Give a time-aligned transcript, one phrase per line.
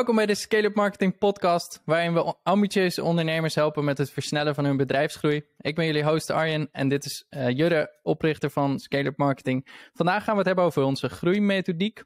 [0.00, 4.64] Welkom bij de Scale-up Marketing Podcast, waarin we ambitieuze ondernemers helpen met het versnellen van
[4.64, 5.44] hun bedrijfsgroei.
[5.56, 9.68] Ik ben jullie host Arjen en dit is uh, Jurre, oprichter van Scale-up Marketing.
[9.92, 12.02] Vandaag gaan we het hebben over onze groeimethodiek,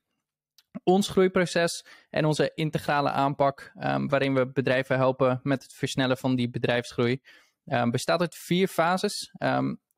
[0.83, 6.37] ons groeiproces en onze integrale aanpak, um, waarin we bedrijven helpen met het versnellen van
[6.37, 7.21] die bedrijfsgroei.
[7.67, 9.33] Um, bestaat uit vier fases.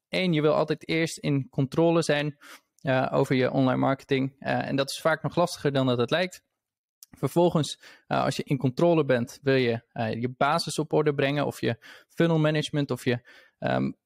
[0.08, 2.38] Eén, je wil altijd eerst in controle zijn
[2.82, 4.36] uh, over je online marketing.
[4.40, 6.44] Uh, en dat is vaak nog lastiger dan dat het lijkt.
[7.10, 9.80] Vervolgens, uh, als je in controle bent, wil je
[10.18, 11.76] je basis op orde brengen of je
[12.08, 13.96] funnel management of je um,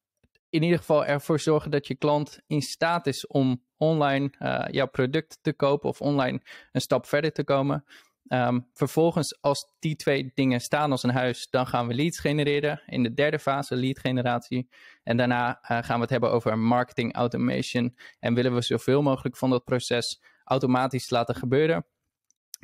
[0.48, 4.30] in ieder geval ervoor zorgen dat je klant in staat is om online
[4.70, 6.40] jouw product te kopen of online
[6.72, 7.84] een stap verder te komen.
[8.28, 12.82] Um, vervolgens, als die twee dingen staan als een huis, dan gaan we leads genereren.
[12.86, 14.68] In de derde fase, lead generatie.
[15.02, 17.96] En daarna gaan we het hebben over marketing automation.
[18.18, 21.86] En willen we zoveel mogelijk van dat proces automatisch laten gebeuren.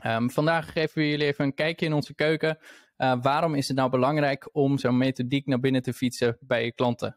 [0.04, 2.58] Um, vandaag geven we jullie even een kijkje in onze keuken.
[2.98, 6.72] Uh, waarom is het nou belangrijk om zo'n methodiek naar binnen te fietsen bij je
[6.72, 7.16] klanten?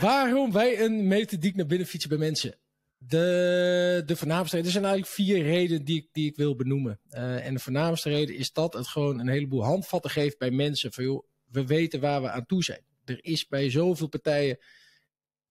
[0.00, 2.58] Waarom wij een methodiek naar binnen fietsen bij mensen?
[2.98, 7.00] De, de voornaamste reden, er zijn eigenlijk vier redenen die ik, die ik wil benoemen.
[7.10, 10.92] Uh, en de voornaamste reden is dat het gewoon een heleboel handvatten geeft bij mensen.
[10.92, 12.84] Van joh, we weten waar we aan toe zijn.
[13.04, 14.58] Er is bij zoveel partijen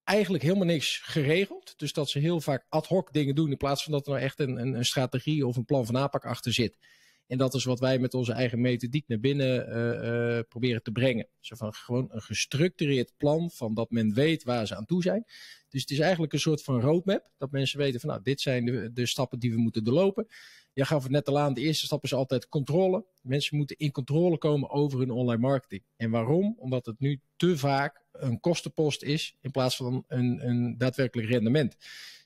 [0.06, 1.74] eigenlijk helemaal niks geregeld.
[1.78, 4.24] Dus dat ze heel vaak ad hoc dingen doen in plaats van dat er nou
[4.24, 6.78] echt een, een, strategie of een plan van aanpak achter zit.
[7.28, 10.92] En dat is wat wij met onze eigen methodiek naar binnen uh, uh, proberen te
[10.92, 11.28] brengen.
[11.40, 15.24] Zo van gewoon een gestructureerd plan van dat men weet waar ze aan toe zijn.
[15.70, 17.32] Dus het is eigenlijk een soort van roadmap.
[17.38, 20.28] Dat mensen weten van nou, dit zijn de, de stappen die we moeten doorlopen.
[20.76, 23.06] Jij gaf het net al aan, de eerste stap is altijd controle.
[23.22, 25.84] Mensen moeten in controle komen over hun online marketing.
[25.96, 26.56] En waarom?
[26.58, 31.76] Omdat het nu te vaak een kostenpost is in plaats van een, een daadwerkelijk rendement.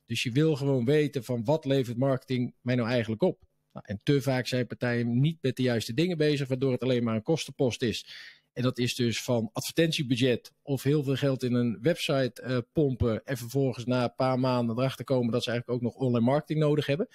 [0.06, 3.40] Dus je wil gewoon weten van wat levert marketing mij nou eigenlijk op.
[3.74, 7.04] Nou, en te vaak zijn partijen niet met de juiste dingen bezig, waardoor het alleen
[7.04, 8.06] maar een kostenpost is.
[8.54, 13.26] En dat is dus van advertentiebudget of heel veel geld in een website uh, pompen
[13.26, 16.60] en vervolgens na een paar maanden erachter komen dat ze eigenlijk ook nog online marketing
[16.60, 17.08] nodig hebben.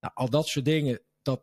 [0.00, 1.42] Nou, al dat soort dingen, dat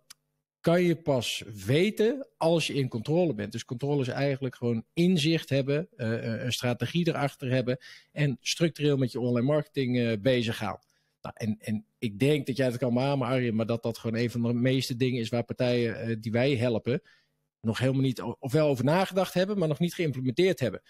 [0.59, 3.51] kan je pas weten als je in controle bent.
[3.51, 7.77] Dus controle is eigenlijk gewoon inzicht hebben, uh, een strategie erachter hebben
[8.11, 10.79] en structureel met je online marketing uh, bezig gaan.
[11.21, 14.19] Nou, en, en ik denk dat jij het kan beamen, Arjen, maar dat dat gewoon
[14.19, 17.01] een van de meeste dingen is waar partijen die wij helpen
[17.61, 20.81] nog helemaal niet, of wel over nagedacht hebben, maar nog niet geïmplementeerd hebben.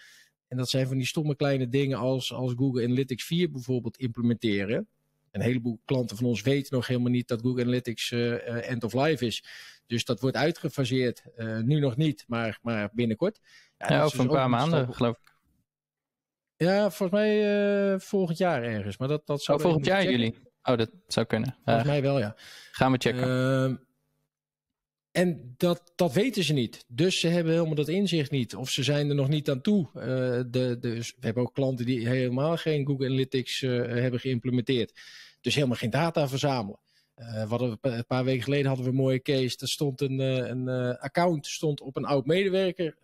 [0.48, 4.88] En dat zijn van die stomme kleine dingen als, als Google Analytics 4 bijvoorbeeld implementeren.
[5.30, 8.92] Een heleboel klanten van ons weten nog helemaal niet dat Google Analytics uh, end of
[8.92, 9.44] life is.
[9.86, 11.22] Dus dat wordt uitgefaseerd.
[11.36, 13.40] Uh, nu nog niet, maar, maar binnenkort.
[13.78, 14.94] Ja, ja over dus een paar maanden, stap...
[14.94, 15.36] geloof ik.
[16.56, 18.96] Ja, volgens mij uh, volgend jaar ergens.
[18.96, 20.18] Maar dat, dat zou oh, volgend jaar checken.
[20.18, 20.38] jullie?
[20.62, 21.56] Oh, dat zou kunnen.
[21.64, 22.36] Volgens mij wel, ja.
[22.70, 23.86] Gaan we checken.
[25.12, 26.84] En dat, dat weten ze niet.
[26.88, 28.54] Dus ze hebben helemaal dat inzicht niet.
[28.54, 29.88] Of ze zijn er nog niet aan toe.
[29.94, 30.02] Uh,
[30.50, 35.00] de, de, we hebben ook klanten die helemaal geen Google Analytics uh, hebben geïmplementeerd.
[35.40, 36.78] Dus helemaal geen data verzamelen.
[37.16, 39.56] Uh, we een paar weken geleden hadden we een mooie case.
[39.58, 42.96] Er stond een, een account stond op een oud medewerker,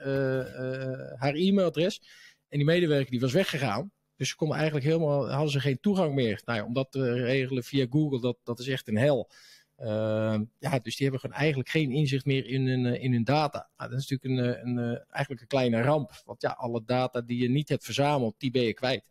[1.17, 2.01] haar e-mailadres.
[2.49, 3.93] En die medewerker die was weggegaan.
[4.17, 6.43] Dus ze konden eigenlijk helemaal, hadden ze geen toegang meer.
[6.45, 9.31] Nou ja, om dat te regelen via Google, dat, dat is echt een hel.
[9.81, 13.25] Uh, ja, dus die hebben gewoon eigenlijk geen inzicht meer in hun, uh, in hun
[13.25, 13.69] data.
[13.77, 16.23] Nou, dat is natuurlijk een, een, een, eigenlijk een kleine ramp.
[16.25, 19.05] Want ja, alle data die je niet hebt verzameld, die ben je kwijt.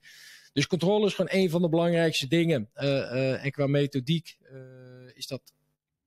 [0.54, 2.70] Dus controle is gewoon een van de belangrijkste dingen.
[2.74, 4.38] En qua methodiek
[5.14, 5.54] is dat.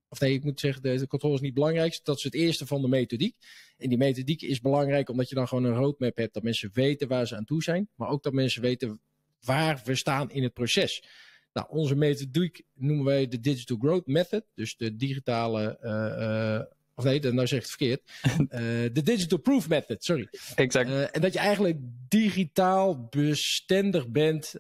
[0.09, 2.01] Of nee, ik moet zeggen, de, controle is niet belangrijk.
[2.03, 3.37] Dat is het eerste van de methodiek.
[3.79, 6.35] En die methodiek is belangrijk omdat je dan gewoon een roadmap hebt.
[6.35, 7.89] Dat mensen weten waar ze aan toe zijn.
[7.95, 9.01] Maar ook dat mensen weten
[9.41, 11.03] waar we staan in het proces.
[11.57, 14.45] Nou, onze methodiek noemen wij de Digital Growth Method.
[14.55, 15.79] Dus de digitale.
[15.83, 18.03] Uh, of nee, nou zeg ik het verkeerd.
[18.39, 18.49] Uh,
[18.97, 20.29] de Digital Proof Method, sorry.
[20.55, 21.11] Exact.
[21.11, 21.79] en dat je eigenlijk
[22.09, 24.55] digitaal bestendig bent,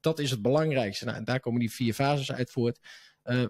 [0.00, 1.04] dat is het belangrijkste.
[1.04, 2.78] Nou, en daar komen die vier fases uit voort.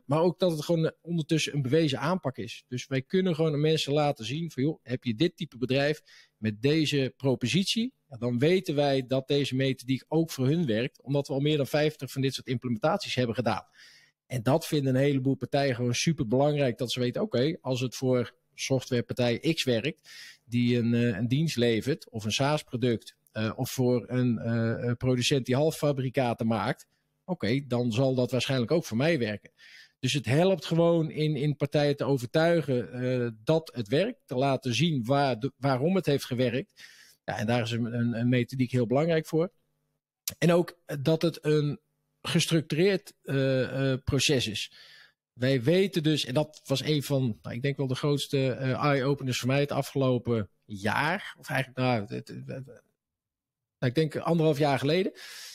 [0.05, 2.65] Maar ook dat het gewoon ondertussen een bewezen aanpak is.
[2.69, 6.03] Dus wij kunnen gewoon aan mensen laten zien van joh, heb je dit type bedrijf
[6.37, 11.33] met deze propositie, dan weten wij dat deze methodiek ook voor hun werkt, omdat we
[11.33, 13.67] al meer dan 50 van dit soort implementaties hebben gedaan.
[14.27, 17.95] En dat vinden een heleboel partijen gewoon super belangrijk, dat ze weten, oké, als het
[17.95, 20.11] voor softwarepartij X werkt,
[20.45, 25.47] die een, uh, een dienst levert of een SaaS-product, uh, of voor een uh, producent
[25.47, 26.87] die halffabrikaten maakt,
[27.25, 29.51] oké, dan zal dat waarschijnlijk ook voor mij werken.
[29.99, 35.05] Dus het helpt gewoon in, in partijen te overtuigen dat het werkt, te laten zien
[35.05, 36.73] waar waarom het heeft gewerkt.
[37.25, 39.53] Ja, en daar is een, een, een, methodiek heel belangrijk voor.
[40.39, 41.81] En ook dat het een
[42.23, 44.73] gestructureerd uh, uh, proces is.
[45.33, 49.39] wij weten dus, en dat was een van, nou, ik denk wel de grootste eye-openers
[49.39, 51.35] voor mij het afgelopen jaar.
[51.39, 52.23] Of eigenlijk, nou,
[53.79, 55.13] nou, ik denk anderhalf jaar geleden.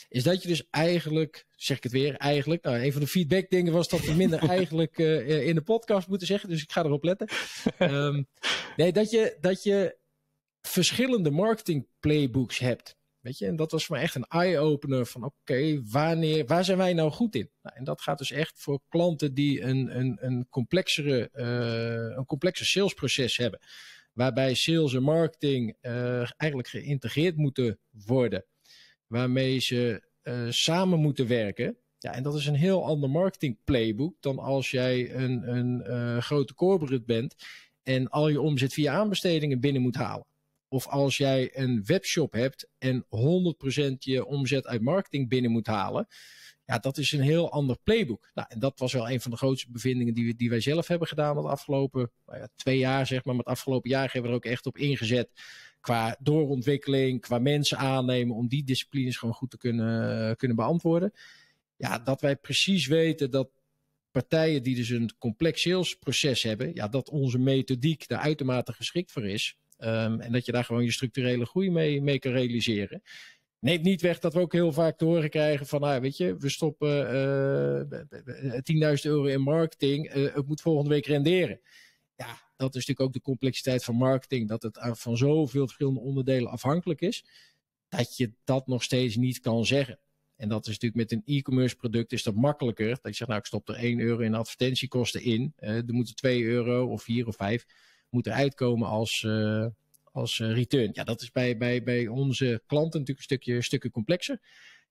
[0.08, 2.62] Is dat je dus eigenlijk, zeg ik het weer, eigenlijk.
[2.62, 6.26] Nou, een van de feedback dingen was dat we minder eigenlijk in de podcast moeten
[6.26, 6.48] zeggen.
[6.48, 7.28] Dus ik ga erop letten.
[7.78, 8.26] Um,
[8.76, 9.96] nee, dat je, dat je
[10.68, 12.96] verschillende marketing playbooks hebt.
[13.20, 16.78] Weet je, en dat was voor mij echt een eye-opener van oké, wanneer, waar zijn
[16.78, 17.50] wij nou goed in?
[17.62, 22.26] Nou, en dat gaat dus echt voor klanten die een, een, een, complexere, uh, een
[22.26, 23.60] complexer salesproces hebben.
[24.12, 28.44] Waarbij sales en marketing uh, eigenlijk geïntegreerd moeten worden.
[29.06, 31.76] Waarmee ze uh, samen moeten werken.
[31.98, 36.54] Ja, en dat is een heel ander marketing playbook dan als jij een, een grote
[36.54, 37.34] corporate bent
[37.82, 40.26] en al je omzet via aanbestedingen binnen moet halen.
[40.68, 43.08] Of als jij een webshop hebt en 100%
[43.98, 46.06] je omzet uit marketing binnen moet halen.
[46.64, 48.30] Ja, dat is een heel ander playbook.
[48.34, 50.86] Nou, en dat was wel een van de grootste bevindingen die, we, die wij zelf
[50.86, 53.34] hebben gedaan het afgelopen nou ja, twee jaar, zeg maar.
[53.34, 55.30] Maar het afgelopen jaar hebben we er ook echt op ingezet.
[55.80, 61.12] Qua doorontwikkeling, qua mensen aannemen om die disciplines gewoon goed te kunnen, kunnen beantwoorden.
[61.76, 63.50] Ja, dat wij precies weten dat
[64.10, 69.26] partijen die dus een complex salesproces hebben, ja, dat onze methodiek daar uitermate geschikt voor
[69.26, 69.56] is.
[69.78, 73.02] Um, en dat je daar gewoon je structurele groei mee, mee kan realiseren.
[73.58, 76.36] Neemt niet weg dat we ook heel vaak te horen krijgen van, nou, weet je,
[76.36, 81.60] we stoppen uh, 10.000 euro in marketing, het moet volgende week renderen.
[82.16, 86.50] Ja, dat is natuurlijk ook de complexiteit van marketing, dat het van zoveel verschillende onderdelen
[86.50, 87.24] afhankelijk is,
[87.88, 89.98] dat je dat nog steeds niet kan zeggen.
[90.36, 92.88] En dat is natuurlijk met een e-commerce product is dat makkelijker.
[92.88, 95.54] Dat je zegt, nou ik stop er 1 euro in advertentiekosten in.
[95.60, 97.66] Uh, er moeten 2 euro of 4 of 5
[98.10, 99.66] moeten uitkomen als, uh,
[100.12, 100.90] als uh, return.
[100.92, 104.40] Ja, dat is bij, bij, bij onze klanten natuurlijk een stukje, stukje complexer.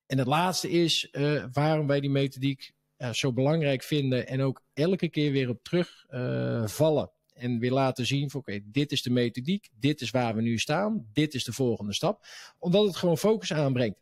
[0.06, 1.10] En het laatste is
[1.52, 2.72] waarom wij die methodiek
[3.12, 7.12] zo belangrijk vinden en ook elke keer weer op terugvallen.
[7.34, 10.58] en weer laten zien van oké, dit is de methodiek, dit is waar we nu
[10.58, 12.25] staan, dit is de volgende stap.
[12.60, 14.00] Omdat het gewoon focus aanbrengt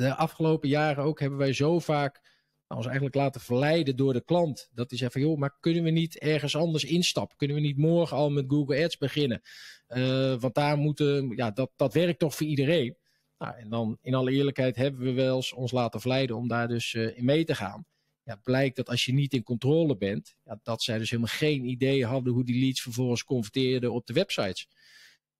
[0.00, 2.29] de afgelopen jaren ook hebben wij zo vaak
[2.76, 4.70] ons eigenlijk laten verleiden door de klant.
[4.72, 7.36] Dat hij zegt van joh, maar kunnen we niet ergens anders instappen?
[7.36, 9.42] Kunnen we niet morgen al met Google Ads beginnen?
[9.88, 12.96] Uh, want daar moeten, ja, dat, dat werkt toch voor iedereen.
[13.38, 16.68] Nou, en dan in alle eerlijkheid hebben we wel eens ons laten verleiden om daar
[16.68, 17.84] dus uh, in mee te gaan.
[18.24, 21.64] Ja, blijkt dat als je niet in controle bent, ja, dat zij dus helemaal geen
[21.64, 24.68] idee hadden hoe die leads vervolgens converteerden op de websites.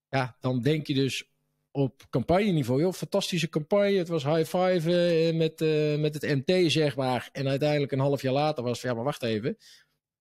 [0.09, 1.31] Ja, dan denk je dus
[1.73, 2.81] op campagneniveau.
[2.81, 3.97] Joh, fantastische campagne.
[3.97, 4.91] Het was high five
[5.31, 7.29] uh, met, uh, met het MT, zeg maar.
[7.33, 9.57] En uiteindelijk een half jaar later was van, ja, maar wacht even.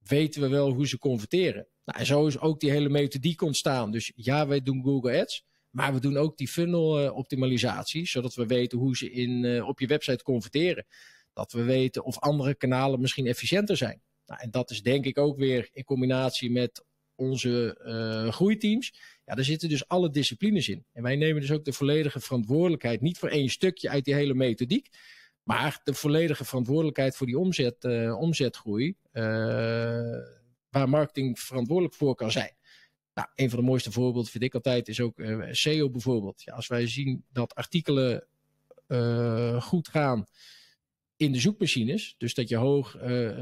[0.04, 1.68] Weten we wel hoe ze converteren?
[1.86, 3.92] Nou, en zo is ook die hele methodiek ontstaan.
[3.92, 5.46] Dus ja, wij doen Google Ads.
[5.70, 8.08] Maar we doen ook die funnel uh, optimalisatie.
[8.08, 10.86] Zodat we weten hoe ze in, op je website converteren.
[11.34, 14.02] Dat we weten of andere kanalen misschien efficiënter zijn.
[14.26, 16.84] Nou, en dat is denk ik ook weer in combinatie met
[17.16, 17.76] onze
[18.32, 18.94] groeiteams
[19.30, 20.86] ja, daar zitten dus alle disciplines in.
[20.94, 24.34] En wij nemen dus ook de volledige verantwoordelijkheid, niet voor één stukje uit die hele
[24.34, 24.90] methodiek,
[25.44, 29.24] maar de volledige verantwoordelijkheid voor die omzet, uh, omzetgroei, uh,
[30.70, 32.56] waar marketing verantwoordelijk voor kan zijn.
[33.14, 36.42] Nou, een van de mooiste voorbeelden vind ik altijd is ook uh, SEO bijvoorbeeld.
[36.44, 38.28] Ja, als wij zien dat artikelen
[39.60, 40.26] goed gaan
[41.16, 42.98] in de zoekmachines, dus dat je hoog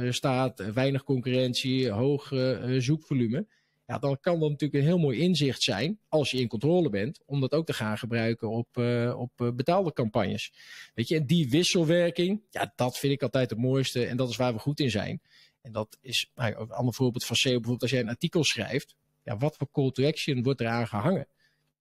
[0.09, 2.31] staat, weinig concurrentie, hoog
[2.77, 3.47] zoekvolume,
[3.87, 7.19] ja, dan kan dat natuurlijk een heel mooi inzicht zijn, als je in controle bent,
[7.25, 10.51] om dat ook te gaan gebruiken op, uh, op uh, betaalde campagnes.
[10.93, 14.35] Weet je, en die wisselwerking, ja, dat vind ik altijd het mooiste en dat is
[14.35, 15.21] waar we goed in zijn.
[15.61, 18.95] En dat is nou, een ander voorbeeld van SEO, bijvoorbeeld als jij een artikel schrijft,
[19.23, 21.27] ja, wat voor call to action wordt eraan gehangen?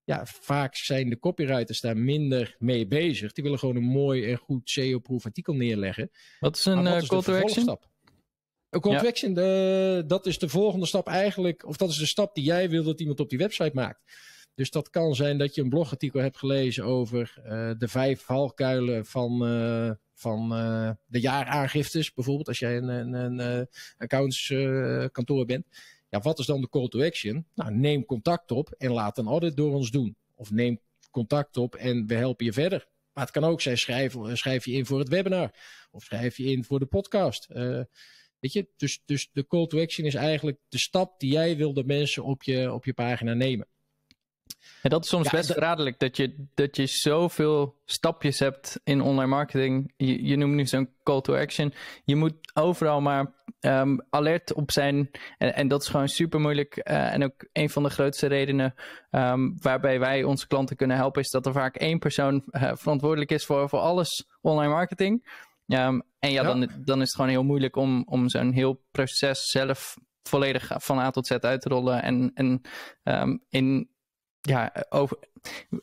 [0.04, 3.32] Ja, vaak zijn de copywriters daar minder mee bezig.
[3.32, 6.10] Die willen gewoon een mooi en goed SEO-proof artikel neerleggen.
[6.40, 7.78] Wat is een uh, call to action?
[8.76, 12.06] Een call to action, de, dat is de volgende stap eigenlijk, of dat is de
[12.06, 14.00] stap die jij wil dat iemand op die website maakt.
[14.54, 19.06] Dus dat kan zijn dat je een blogartikel hebt gelezen over uh, de vijf valkuilen
[19.06, 23.68] van, uh, van uh, de jaaraangiftes, bijvoorbeeld als jij een, een, een
[23.98, 25.66] accountskantoor bent.
[26.08, 27.46] Ja, wat is dan de call to action?
[27.54, 30.16] Nou, neem contact op en laat een audit door ons doen.
[30.34, 30.80] Of neem
[31.10, 32.86] contact op en we helpen je verder.
[33.12, 35.50] Maar het kan ook zijn, schrijf, schrijf je in voor het webinar.
[35.90, 37.48] Of schrijf je in voor de podcast.
[38.40, 41.72] Weet je, dus, dus de call to action is eigenlijk de stap die jij wil
[41.72, 43.66] dat mensen op je, op je pagina nemen.
[44.82, 49.30] En dat is soms best verraderlijk, dat je, dat je zoveel stapjes hebt in online
[49.30, 49.92] marketing.
[49.96, 51.72] Je, je noemt nu zo'n call to action.
[52.04, 55.10] Je moet overal maar um, alert op zijn.
[55.38, 56.76] En, en dat is gewoon super moeilijk.
[56.76, 58.74] Uh, en ook een van de grootste redenen
[59.10, 63.30] um, waarbij wij onze klanten kunnen helpen, is dat er vaak één persoon uh, verantwoordelijk
[63.30, 65.44] is voor, voor alles online marketing.
[65.66, 69.50] Um, en ja, Dan, dan is het gewoon heel moeilijk om, om zo'n heel proces
[69.50, 72.02] zelf volledig van A tot Z uit te rollen.
[72.02, 72.60] En, en
[73.02, 73.90] um, in,
[74.40, 75.18] ja, over,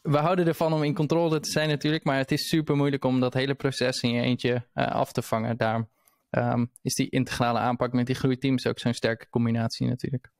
[0.02, 3.20] we houden ervan om in controle te zijn natuurlijk, maar het is super moeilijk om
[3.20, 5.58] dat hele proces in je eentje uh, af te vangen.
[5.58, 5.90] Daarom
[6.30, 10.32] um, is die integrale aanpak met die groeiteams ook zo'n sterke combinatie natuurlijk.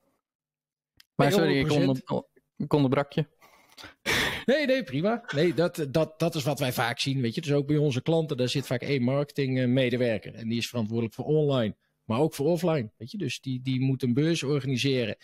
[1.16, 2.02] Maar sorry, ik, onder,
[2.58, 3.26] ik onderbrak je.
[4.46, 5.24] Nee, nee, prima.
[5.36, 7.22] Nee, dat, dat, dat is wat wij vaak zien.
[7.22, 10.34] Weet je, dus ook bij onze klanten, daar zit vaak één marketingmedewerker.
[10.36, 12.92] En die is verantwoordelijk voor online, maar ook voor offline.
[12.98, 15.16] Weet je, dus die, die moet een beurs organiseren.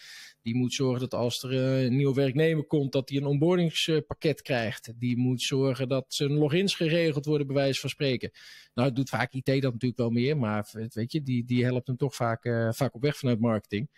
[0.41, 4.99] Die moet zorgen dat als er een nieuwe werknemer komt, dat hij een onboardingspakket krijgt.
[4.99, 8.31] Die moet zorgen dat zijn logins geregeld worden, bij wijze van spreken.
[8.73, 11.88] Nou, het doet vaak IT dat natuurlijk wel meer, maar weet je, die, die helpt
[11.88, 13.89] hem toch vaak, uh, vaak op weg vanuit marketing.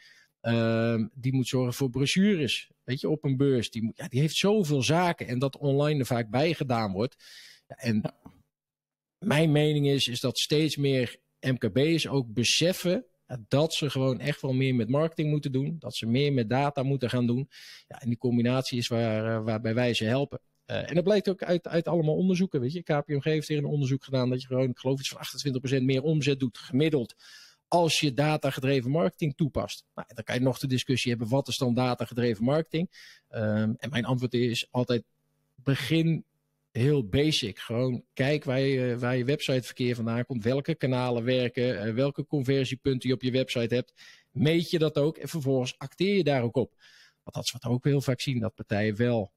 [0.41, 3.71] Uh, die moet zorgen voor brochures, weet je, op een beurs.
[3.71, 7.15] Die, moet, ja, die heeft zoveel zaken en dat online er vaak bij gedaan wordt.
[7.67, 8.15] Ja, en
[9.17, 13.05] mijn mening is, is dat steeds meer MKB's ook beseffen
[13.47, 15.75] dat ze gewoon echt wel meer met marketing moeten doen.
[15.79, 17.49] Dat ze meer met data moeten gaan doen.
[17.87, 20.39] Ja, en die combinatie is waar, uh, waarbij wij ze helpen.
[20.65, 22.61] Uh, en dat blijkt ook uit, uit allemaal onderzoeken.
[22.61, 25.81] Weet je, KPMG heeft hier een onderzoek gedaan dat je gewoon, ik geloof iets van
[25.81, 27.15] 28% meer omzet doet gemiddeld
[27.71, 29.85] als je data-gedreven marketing toepast.
[29.95, 32.89] Nou, dan kan je nog de discussie hebben, wat is dan data-gedreven marketing?
[33.29, 35.03] Um, en mijn antwoord is altijd,
[35.55, 36.23] begin
[36.71, 37.59] heel basic.
[37.59, 43.09] Gewoon kijk waar je, waar je websiteverkeer vandaan komt, welke kanalen werken, uh, welke conversiepunten
[43.09, 43.93] je op je website hebt.
[44.31, 46.73] Meet je dat ook en vervolgens acteer je daar ook op.
[47.23, 49.31] Want dat is wat we ook heel vaak zien, dat partijen wel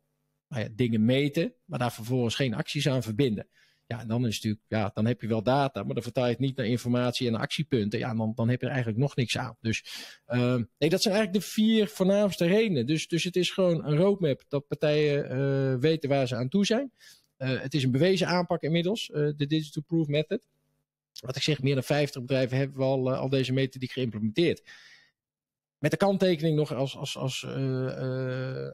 [0.49, 3.49] nou ja, dingen meten, maar daar vervolgens geen acties aan verbinden.
[3.95, 6.31] Ja, en dan is natuurlijk, ja, dan heb je wel data, maar dan vertaal je
[6.31, 7.99] het niet naar informatie en actiepunten.
[7.99, 9.57] Ja, dan, dan heb je er eigenlijk nog niks aan.
[9.61, 9.85] Dus
[10.29, 12.87] uh, nee, dat zijn eigenlijk de vier voornaamste redenen.
[12.87, 16.67] Dus, dus het is gewoon een roadmap dat partijen uh, weten waar ze aan toe
[16.67, 16.93] zijn.
[17.39, 20.47] Uh, het is een bewezen aanpak inmiddels, uh, de Digital Proof Method.
[21.21, 24.63] Wat ik zeg, meer dan 50 bedrijven hebben al, al deze methodiek geïmplementeerd.
[25.79, 27.47] Met de kanttekening nog als, als, als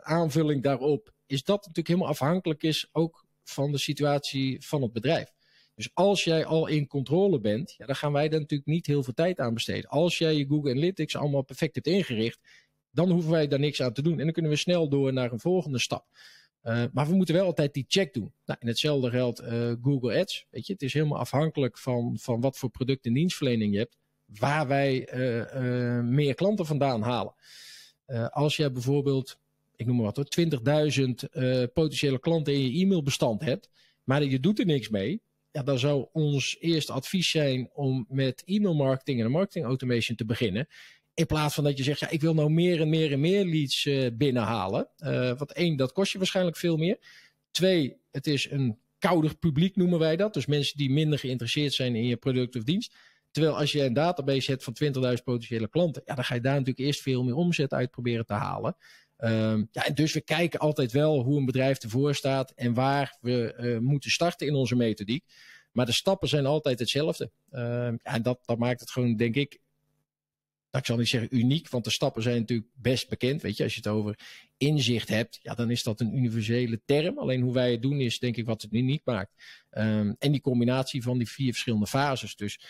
[0.02, 5.32] aanvulling daarop, is dat natuurlijk helemaal afhankelijk is ook van de situatie van het bedrijf.
[5.74, 9.02] Dus als jij al in controle bent, ja, dan gaan wij daar natuurlijk niet heel
[9.02, 9.90] veel tijd aan besteden.
[9.90, 12.38] Als jij je Google Analytics allemaal perfect hebt ingericht,
[12.90, 14.18] dan hoeven wij daar niks aan te doen.
[14.18, 16.06] En dan kunnen we snel door naar een volgende stap.
[16.62, 18.32] Uh, maar we moeten wel altijd die check doen.
[18.44, 20.46] Nou, en hetzelfde geldt uh, Google Ads.
[20.50, 23.96] Weet je, het is helemaal afhankelijk van, van wat voor product en dienstverlening je hebt,
[24.24, 27.34] waar wij uh, meer klanten vandaan halen.
[28.30, 29.38] als jij bijvoorbeeld
[29.80, 30.48] ik noem maar wat hoor,
[30.92, 33.70] 20.000 uh, potentiële klanten in je e-mailbestand hebt,
[34.04, 38.42] maar je doet er niks mee, ja, dan zou ons eerste advies zijn om met
[38.44, 40.66] e-mail marketing en marketing automation te beginnen.
[41.14, 43.44] In plaats van dat je zegt, ja, ik wil nou meer en meer en meer
[43.44, 44.88] leads uh, binnenhalen.
[44.98, 46.98] Uh, want één, dat kost je waarschijnlijk veel meer.
[47.50, 50.34] Twee, het is een kouder publiek noemen wij dat.
[50.34, 52.94] Dus mensen die minder geïnteresseerd zijn in je product of dienst.
[53.30, 56.52] Terwijl als je een database hebt van 20.000 potentiële klanten, ja, dan ga je daar
[56.52, 58.76] natuurlijk eerst veel meer omzet uit proberen te halen.
[59.24, 63.54] Um, ja, dus we kijken altijd wel hoe een bedrijf ervoor staat en waar we
[63.58, 65.24] uh, moeten starten in onze methodiek.
[65.72, 67.30] Maar de stappen zijn altijd hetzelfde.
[67.52, 69.58] Uh, ja, en dat, dat maakt het gewoon, denk ik,
[70.70, 73.42] ik zal niet zeggen uniek, want de stappen zijn natuurlijk best bekend.
[73.42, 74.18] Weet je, als je het over
[74.56, 77.18] inzicht hebt, ja, dan is dat een universele term.
[77.18, 79.32] Alleen hoe wij het doen is, denk ik, wat het uniek maakt.
[79.70, 82.36] Um, en die combinatie van die vier verschillende fases.
[82.36, 82.60] Dus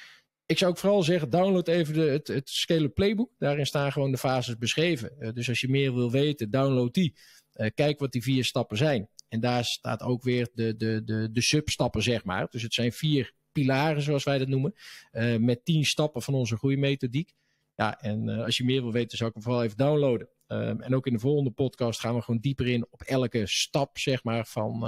[0.50, 3.30] ik zou ook vooral zeggen, download even de, het, het Playbook.
[3.38, 5.12] Daarin staan gewoon de fases beschreven.
[5.18, 7.14] Uh, dus als je meer wil weten, download die.
[7.54, 9.08] Uh, kijk wat die vier stappen zijn.
[9.28, 12.46] En daar staat ook weer de, de, de, de substappen, zeg maar.
[12.50, 14.74] Dus het zijn vier pilaren, zoals wij dat noemen.
[15.12, 17.32] Uh, met tien stappen van onze groeimethodiek.
[17.74, 20.28] Ja, en als je meer wil weten, zou ik hem vooral even downloaden.
[20.46, 24.24] En ook in de volgende podcast gaan we gewoon dieper in op elke stap, zeg
[24.24, 24.80] maar, van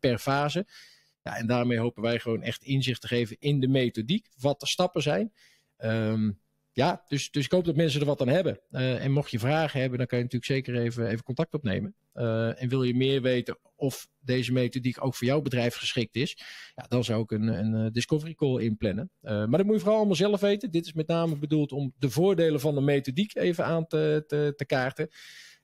[0.00, 0.66] per fase.
[1.22, 4.66] Ja, en daarmee hopen wij gewoon echt inzicht te geven in de methodiek, wat de
[4.66, 5.32] stappen zijn.
[5.78, 6.40] Um,
[6.72, 8.60] ja, dus, dus ik hoop dat mensen er wat aan hebben.
[8.70, 11.94] Uh, en mocht je vragen hebben, dan kan je natuurlijk zeker even, even contact opnemen.
[12.14, 16.38] Uh, en wil je meer weten of deze methodiek ook voor jouw bedrijf geschikt is,
[16.74, 19.10] ja, dan zou ik een, een eh, discovery call inplannen.
[19.20, 20.70] Maar dat moet je vooral allemaal zelf weten.
[20.70, 24.52] Dit is met name bedoeld om de voordelen van de methodiek even aan te, te,
[24.56, 25.08] te kaarten.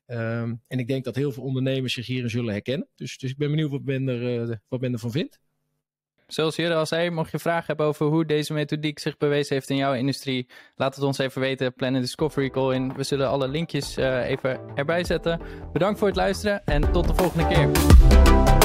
[0.06, 2.88] Um, en ik denk dat heel veel ondernemers zich hierin zullen herkennen.
[2.94, 5.40] Dus, dus ik ben benieuwd wat men, er, wat men ervan vindt
[6.28, 9.70] zoals Jure al zei, mocht je vragen hebben over hoe deze methodiek zich bewezen heeft
[9.70, 11.74] in jouw industrie, laat het ons even weten.
[11.74, 12.94] Plan een Discovery Call in.
[12.94, 15.40] We zullen alle linkjes uh, even erbij zetten.
[15.72, 18.57] Bedankt voor het luisteren en tot de volgende keer.